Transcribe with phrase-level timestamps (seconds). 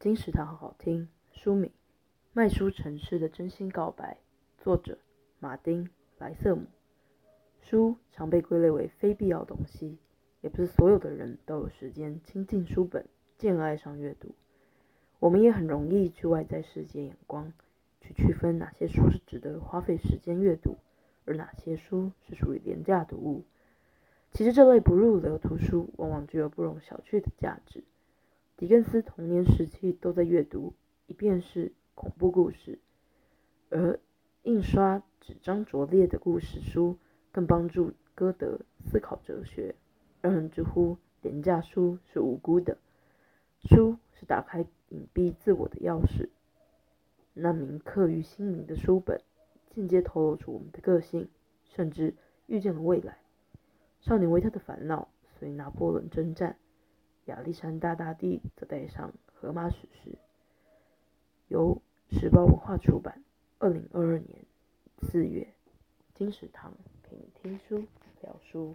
[0.00, 1.08] 金石堂好好听。
[1.32, 1.70] 书名
[2.32, 4.18] 《卖书城市的真心告白》，
[4.62, 4.96] 作者
[5.40, 5.86] 马丁·
[6.18, 6.66] 莱瑟姆。
[7.60, 9.98] 书常被归类为非必要东西，
[10.40, 14.28] 也不是所有的人都有时间亲近书本，渐爱上阅读。
[15.18, 17.52] 我们也很容易去外在世界眼光，
[18.00, 20.78] 去区分哪些书是值得花费时间阅读，
[21.24, 23.42] 而哪些书是属于廉价读物。
[24.30, 27.82] 其实这类不入流图书，往往具有不容小觑的价值。
[28.58, 30.74] 狄更斯童年时期都在阅读。
[31.06, 32.80] 一便是恐怖故事，
[33.70, 34.00] 而
[34.42, 36.98] 印刷纸张拙劣的故事书
[37.30, 39.76] 更帮助歌德思考哲学，
[40.20, 42.78] 让人直呼廉价书是无辜的。
[43.60, 46.28] 书是打开隐蔽自我的钥匙，
[47.32, 49.22] 那铭刻于心灵的书本，
[49.70, 51.28] 间接透露出我们的个性，
[51.62, 52.16] 甚至
[52.48, 53.18] 预见了未来。
[54.00, 56.58] 少年维特的烦恼随拿破仑征战，
[57.28, 60.16] 亚历山大大帝则带上荷马史诗。
[61.48, 63.22] 由时报文化出版，
[63.58, 64.46] 二零二二年
[65.02, 65.46] 四月，
[66.14, 67.84] 金石堂陪你听书
[68.22, 68.74] 聊书。